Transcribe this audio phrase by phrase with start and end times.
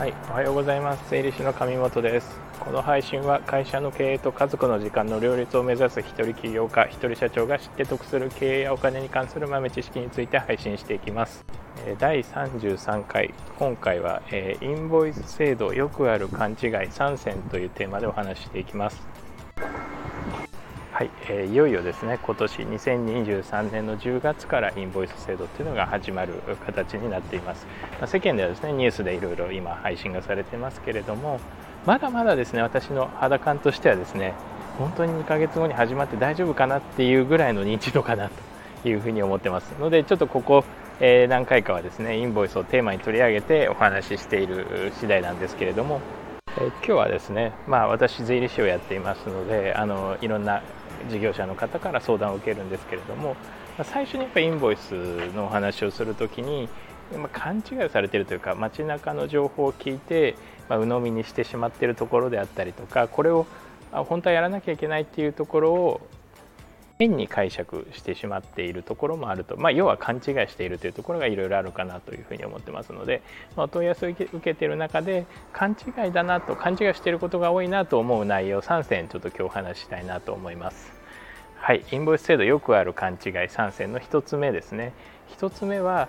[0.00, 1.10] はい、おはようございます。
[1.10, 2.40] 税理士の上本です。
[2.58, 11.44] この配信は会社の経営と家族の時間の両立を目指す一人起業家、一人社長が知って得する経営やお金に関する豆知識について配信していきます。
[11.98, 19.09] 第33回、今回はえインボイス制度よくある勘違い3選というテーマでお話ししていきます。
[21.00, 26.34] はい、えー、いよいよですね今年2023年の10月からインボイス制度っていうのが始まる
[26.66, 31.40] 形になっています、まあ、世間ではですねニュースでいろいろ今配信がされてますけれども
[31.86, 34.34] まだまだですね私の肌感としてはですね
[34.76, 38.28] 本当に2ヶ月後に始まって大丈夫かなっていうぐらいの認知度かな
[38.82, 39.74] というふうに思ってます。
[39.80, 40.64] のでちょっとここ、
[41.00, 46.02] え、何回かはですねインボイスをテーマに取り上げてお話ししている次第なんですけれども
[46.58, 50.62] え今日はですね、まあ、私、税理士をやっていますのであのいろんな
[51.08, 53.36] 事業者の方から相談を受けるんですけれども
[53.84, 54.92] 最初にやっぱインボイス
[55.34, 56.68] のお話をするときに
[57.32, 60.36] 勘違いされているというか街中の情報を聞いて、
[60.68, 63.46] まあ、鵜呑みにしてしまっているところであったりとかこれを
[63.92, 66.00] 本当はやらなきゃいけないっていうところを
[67.00, 73.22] 変に解釈してしまっているところもあると、まあ、要は勘違いしているというところがいろいろあるかなというふうに思ってますので、
[73.56, 80.92] まあ、お問い合わせを受けている中で勘違いだなと勘違いしていることが多いなと思う内容3選ちょっと今日お話ししたいなと思います。
[81.56, 84.92] はい、インボイス制度よくある勘違い3選の1つ目ですね。
[85.38, 86.08] 1つ目は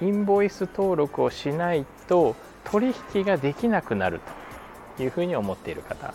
[0.00, 4.20] インボイス登録をしないと取引ができなくなる
[4.96, 6.14] というふうに思っている方。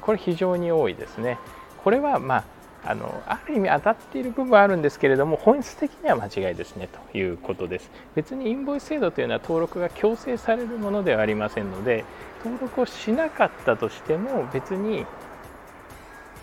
[0.00, 1.38] これ非常に多いですね。
[1.82, 2.55] これはまあ
[2.86, 12.04] あのある意味当たっている部分はあるんですけれども本質的には間違いですねということです別にインボイス制度というのは登録が強制されるものではありませんので
[12.44, 15.04] 登録をしなかったとしても別に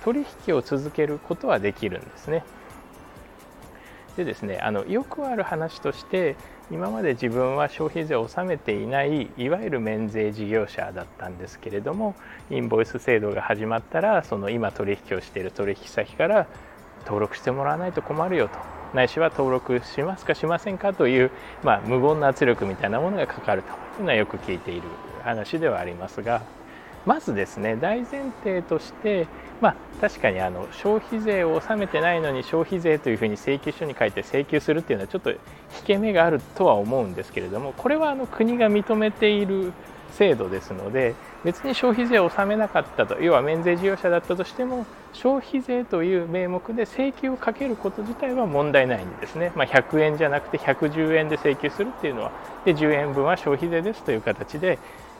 [0.04, 2.44] 取引を続けることはできるんですね。
[4.18, 6.36] でですねあのよくある話として
[6.74, 12.16] 今まで自分は消費税を納めていないいわゆる免税事業者だったんですけれども
[12.50, 16.48] インボイス制度が始まったらその今取引をしている取引先から
[17.06, 18.58] 登録してもらわないと困るよと。
[18.96, 21.32] ないしは登録しますかしませんかという、
[21.64, 23.70] まあ、無言の圧力みたいなものがかかると。
[24.00, 24.84] いうのはよく聞いている
[25.24, 26.42] 話ではありますが。
[27.06, 29.28] まずですね大前提として
[29.64, 35.38] まあ、確かにあの消費税を納めてないのに消費税というふうに請求書に書いて請求するっていうのはちょっと引
[35.86, 39.72] け目があるとは思うんですけれどもこれはあの国が認めている
[40.12, 41.16] 制度ですので
[41.46, 52.32] 別に消費税を納めなかったと要は免税事業者だったとしても消費税という名目で請求をかけること自体は問題ないんですね、まあ、100円じゃなくて110円で請求するっていうのは
[52.66, 54.78] で10円分は消費税ですという形で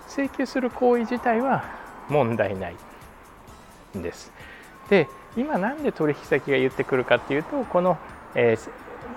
[0.10, 1.64] 請求する行為自体は
[2.10, 2.76] 問題ない
[3.96, 4.32] です。
[4.90, 7.98] で今なんで取引先が言ってくるかっていうとこの、
[8.36, 8.70] えー、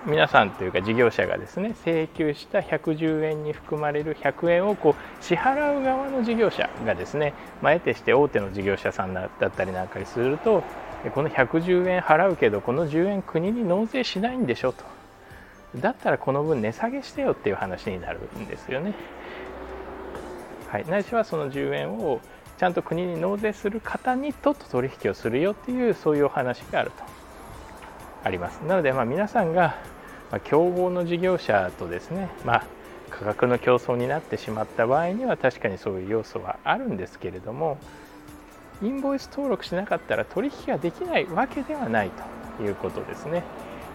[0.06, 10.62] 皆さんというか事業者がですね請求した110円に含まれる100円をこう支払う側の事業者がですね、まあ、得てして大手の事業者さんだったりなんかにすると
[11.14, 14.84] この110円払うけどこの10円国に納税しないんでしょと
[15.76, 18.94] だったらこの分値下げしてよっていう話になるんですよね。
[20.76, 22.20] はい、ないしはその10円を
[22.59, 27.03] ちゃんと国に納税する方にとっと取引をするよっていうそういうお話があると。
[28.22, 28.59] あります。
[28.59, 29.76] なのでま皆さんが
[30.44, 32.65] 競合の事業者とですね、まあ、
[33.09, 37.78] 価格の競争になってしまった場合には確かにそういう要素はあるんですけれども
[38.82, 42.10] インボイス登録しなかったら取引ができないわけではない
[42.59, 43.44] ということですね。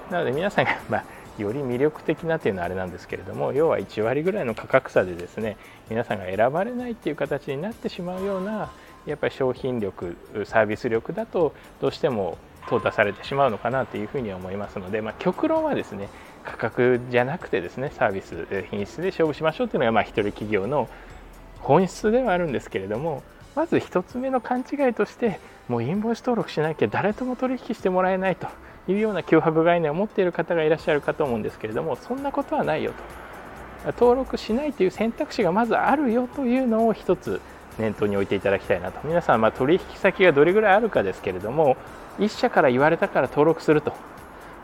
[0.10, 5.58] なので皆さんが、まあより魅力的なというのはあれなんですけれども要は1割ぐらいの価格差でですね
[5.90, 8.72] 皆さんが選ばれないっていう形になってしまうような
[9.06, 10.16] やっぱり商品力
[10.46, 12.38] サービス力だとどうしても
[12.68, 16.10] 淘汰されてしまうのかなというふうに思いますので、まあ、極論はですね
[16.44, 20.90] 価格じゃなくてですねサービス品質で勝負しましょうというのがまあ一人企業の
[21.60, 23.24] 本質ではあるんですけれども
[23.56, 28.48] まず1つ目の勘違いとしてもうインボイス登録しなきゃ誰とも取引してもらえないと。
[28.88, 33.92] いうような脅迫概念を持っている方がいらっしゃるかと思うんですけれどもそんなことはないよと。
[33.94, 37.42] 登録しないという選択肢がまずあるよというのを一つ
[37.80, 39.00] 念頭に置いていただきたいなと。
[39.08, 41.78] 皆さんま取引先がどれぐらいあるかですけれども
[42.20, 43.94] 1社から言われたから登録すると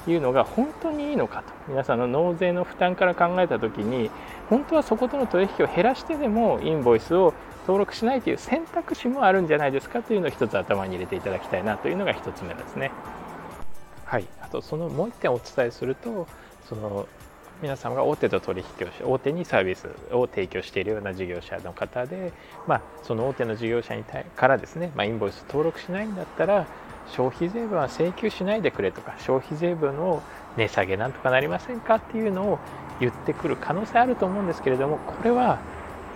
[0.08, 1.54] いうのが本当にいいのかと。
[1.68, 4.12] 皆さんの納税の負担から考えた時に
[4.50, 12.92] 本当はそことの取引を減らしてでもインボイスを登録しないという選択肢もあるんじゃないですかというのを一つ頭に入れていただきたいなというのが1つ目ですね。
[14.08, 16.28] はい、あとそのもう1点お伝えすると
[16.70, 17.08] その
[17.62, 22.32] 皆様が大手と取引をし大手にサービスを提供しているような事業者の方で、
[22.68, 26.68] まあ、その大手の事業者に対からですね、まあ、インボイス登録しないんだったら
[27.08, 30.22] 消費税分は請求しないでくれとか消費税分を
[30.56, 32.60] 値下げなんとかなりませんかっていうのを
[33.02, 35.60] 言ってくる可能性あると思うんですけれどもこれは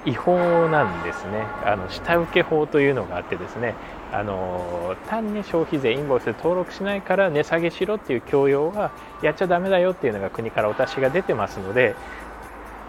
[0.05, 1.45] 違法なんですね。
[1.63, 3.75] あの下請け法というのがあってですね。
[4.13, 11.95] あの単に消費税インボイスで登録しないから値下げしろっていう強要はやっちゃだめだよっていうのが国からお達しが出てますので、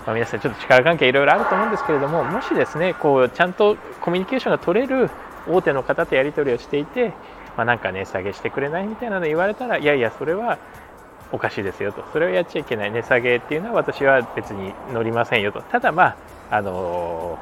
[0.04, 5.10] まあ、皆さんちょっと力関係いろいろあると思うんですけれどももしですねこうちゃんとコミュニケーションが取れる
[5.48, 7.10] 大手の方とやり取りをしていて、
[7.56, 10.58] まあ、なんか値下げしてくれないみたいなの言われたらいやいやそれは
[11.32, 12.04] おかしいですよと。
[12.12, 15.62] それをやっちゃいけない値下げっていうのは私は別に乗りませんよと。
[15.62, 16.16] ただま
[16.50, 17.38] ああの、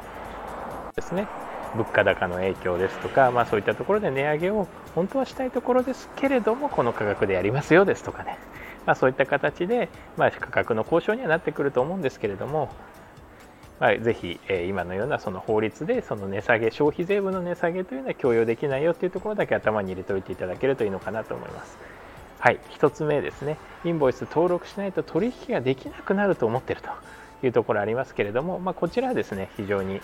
[0.94, 1.26] ですね。
[1.74, 8.38] 物価高の影響ですとか、まあ、そういったところで値上げを本当はしたいところですけれどもこの価格でやりますよですとかね、
[8.86, 12.70] まあ、そういった形で、まあ、価格の交渉にはなってくると思うんですけれども、
[13.78, 21.99] まあ、ぜひ、えー、今のようなその法律でその値下げ消費税分の値下げというのは強要できないよというところだけ頭に入れておいていただけるといいのかなと思います。
[22.40, 26.88] はい、1つ目ですね、インボイス登録しないと取引ができなくなると思っていると
[27.46, 30.00] いうところありますけれども、まあ、こちらはですね非常に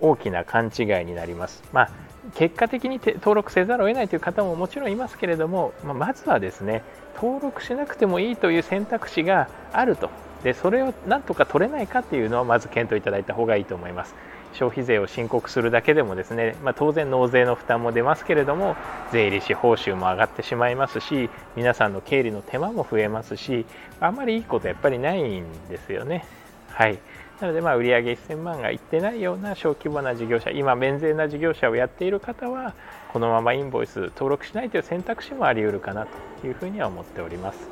[0.00, 1.64] 大きな勘違いになります。
[1.72, 1.90] まあ、
[2.36, 6.84] 結果的に登録せざるを得ないという方ももちろんいますけれども、まあ、まずはですね
[7.16, 10.08] 登録しなくてもいいという選択肢があると
[10.44, 14.14] でそれをなんとか取れないかっていうのはまず検討いただいた方がいいと思います。
[14.52, 18.76] 消費税を申告するだけでもですね、まあ、当然納税の負担も出ますけれども
[19.10, 23.66] 税理士報酬も上がってしまいますし皆さんの経理の手間も増えますし
[24.00, 26.24] あんまりいいことやっぱりないんですよね。
[26.68, 26.98] はい
[27.42, 32.72] なので、まあ、売上1000万がいってないような小規模な事業者、今、免税な事業者をやっている方は、
[33.12, 36.06] このままインボイス登録しないという選択肢もあり得るかな
[36.40, 37.68] というふうには思っております。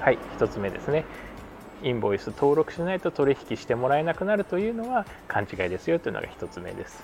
[0.00, 1.04] はい、1つ目ですね。
[1.82, 7.02] インボイス登録しないと取引してもらえなくなるというのは勘違いですよというのが1つ目です。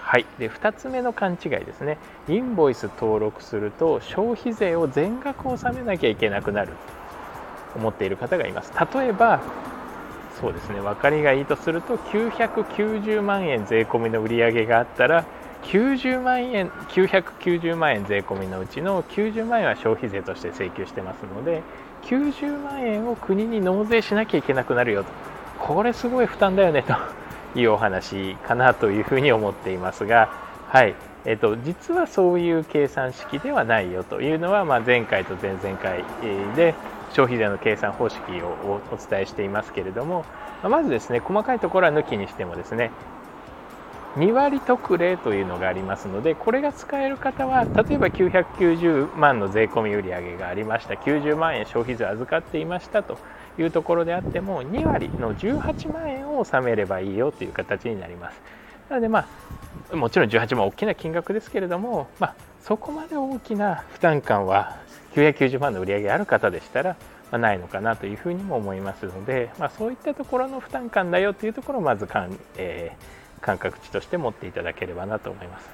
[0.00, 1.98] はい、で2つ目の勘違いですね。
[2.28, 6.72] インボイス登録すると消費税を全額納めなきゃいけなくなる
[7.72, 8.72] と思っている方がいます。
[8.94, 9.40] 例えば
[10.40, 15.24] そうですね分かりがいいとすると990万円税込みの売り上げがあったら
[15.64, 21.62] 90万円990万円税込みのうちの90万円は消費税として請求してますので
[22.02, 25.10] 90万円を国に納税しなきゃいけなくなるよと。
[25.58, 26.94] これすごい負担だよねと。
[27.58, 30.30] いうお話かなというふうに思っていますが、
[30.68, 30.94] はい。
[31.24, 36.02] えーと、実はそういう計算式ではないよというのは、まあ、前回と前々回
[36.56, 36.74] で
[37.10, 40.24] 消費税の計算方式をお伝えしていますけれども。
[40.68, 42.90] まずですね細かいところは抜きにしてもですね
[44.16, 50.94] 2割特例というのがありますのでこれが使える方は例えば990万の税込み売上がありました。
[50.94, 53.18] 90万円消費税預かっていましたと
[53.58, 58.40] いうところであっても2割の18万円を納めればいいよという形になります。
[58.90, 59.26] なのでま
[59.90, 64.76] あもちろん18万大きな金額ですけれども、まあ、そこまで大きな負担感は
[65.14, 66.96] 990万の売り上げある方でしたら、
[67.30, 75.68] まあ、ないのかなというふうにも思いますので、まあ、そういったところの負担感だよというところをまずかん、えー、感覚値として持っていただければなと思います。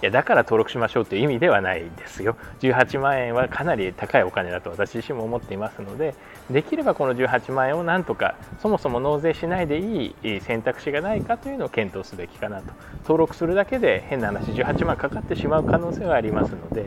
[0.00, 2.36] いやだから登録しましょうという意味ではないですよ。
[2.60, 6.14] 18万円はかなり高いお金だと私自身も思っていますので、
[6.48, 12.72] できればこの18万円をなんとかそもそも納税しないでいい選択肢がないかというのを検討すべきかなと。
[13.02, 16.86] 登録するだけで変な話18万かかってしまう可能性はありますので、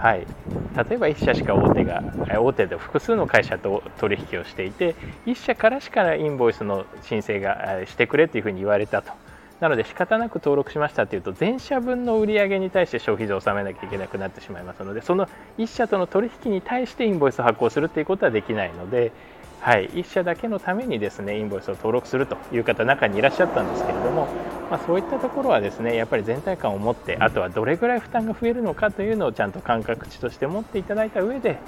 [0.00, 0.26] はい、
[0.74, 4.94] 例えば1社しか大手が大手で複数の会社と取引をしていて
[5.26, 9.12] 1社からしかインボイスの申請がしてくれというふうに言われたと。
[9.60, 15.28] なので仕方なく登録しましたというと全社分の売り上げに対して消費税を納めなきゃいけなくなってしまいますのでその
[15.58, 19.12] 1社との取引に対してインボイスを発行するということはできないので
[19.60, 24.26] はい、1社だけのためにですねインボイスを登録するという方中にいらっしゃったんですけれども、
[24.70, 31.58] まあ、そういったところはですねやっぱり全体感を持ってあとはどれぐらい負担が増えるのかというのをちゃんと感覚値として持っていただいた上で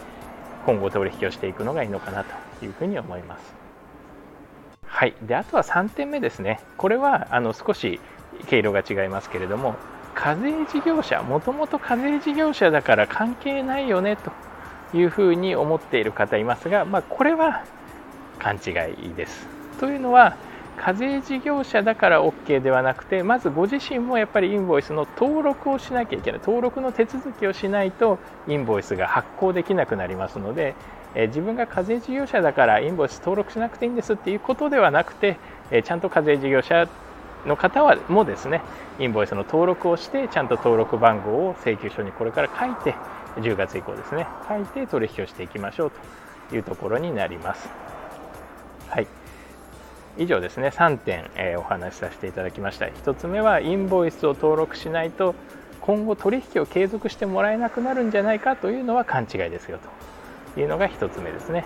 [0.64, 3.54] 今後取引をしていくのがいいのかなというふうに思います。
[4.86, 6.60] はい、であとは3点目ですね。
[6.78, 8.00] これはあの少し
[8.46, 9.74] 経路が違いますけれども
[10.14, 14.32] 課税事業者もともと課税事業者だから関係ないよねと
[14.96, 17.64] いうふうに思っている方いますが、まあ、これは
[18.38, 18.70] 勘違
[19.10, 19.46] いです。
[19.78, 20.36] というのは
[20.76, 30.74] 課税事業者だから OK ではなくてまずご自身もやっぱりインボイスの登録をしなきゃいけない登録の手続きをしないとインボイスが発行できなくなりますので、
[31.14, 35.36] え自分が課税事業者だからインボイス登録しなくていいんですっていうことではなくて、
[35.70, 36.88] えちゃんと課税事業者
[37.46, 38.62] の方はもですね
[38.98, 42.94] インボイスの登録をしてちゃんと登録番号を請求書にこれから書いて
[43.36, 45.92] 10月以降ですね書いて取引をしていきましょう
[46.50, 47.81] というところになります。
[50.18, 50.68] 以上ですね。
[50.68, 52.86] 3点、えー、お話しさせていただきました。
[52.86, 55.34] 1つ目はインボイスを登録しないと
[55.80, 60.60] 今後取引を継続してもらえなくなるんじゃないかというのは勘違いですよと。
[60.60, 61.64] いうのが1つ目ですね。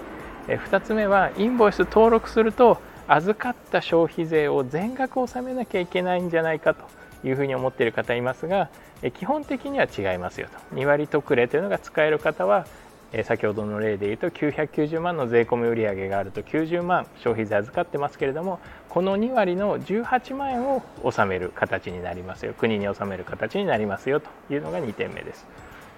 [0.49, 6.85] え2つ目はインボイス登録すると預かった消費税を全額納めなきゃいけないんじゃないかと
[7.25, 8.69] いうふうに思っている方いますが
[9.15, 10.77] 基本的には違いますよと。
[10.77, 12.67] 2割特例というのが使える方は
[13.13, 18.59] え先ほどの例でいうと990万の税込み売上があると90万消費税預かってますけれども
[18.89, 22.55] この2割の18万円を納める形になりますよ。
[22.55, 25.47] 国に納める形になりますよというのが2点目です。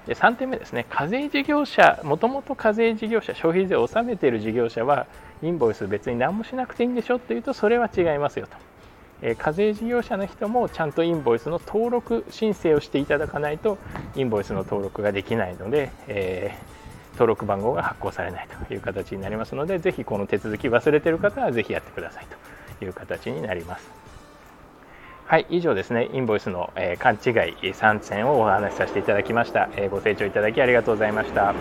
[0.06, 0.86] で3点目ですね。
[0.88, 5.06] 課税事業者もともと課税事業者消費税を納めている事業者は
[5.42, 8.56] インボイス別に何もしなくていいんでしょというとそれは違いますよと。
[9.20, 13.78] え課税事業者の人もちゃんとインボイスの登録申請をしていただかないと
[14.14, 16.77] インボイスの登録ができないので、えー、
[17.12, 22.26] 登録番号が発行されないという形になりますのでぜひこの手続き忘れてる方はぜひやってください
[22.78, 23.90] という形になります。
[25.26, 26.08] はい以上ですね。
[26.14, 31.54] インボイスの、えー、勘違い3選をお話しさせていただきました、えー、ご清聴いただきありがとうございました。